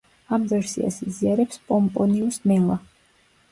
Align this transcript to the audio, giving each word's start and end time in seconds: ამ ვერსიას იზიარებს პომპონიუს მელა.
ამ 0.37 0.45
ვერსიას 0.53 0.97
იზიარებს 1.09 1.63
პომპონიუს 1.69 2.43
მელა. 2.53 2.81